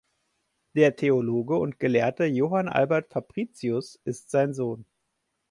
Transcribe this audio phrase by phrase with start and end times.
[0.73, 4.87] Der Theologe und Gelehrte Johann Albert Fabricius ist sein Sohn.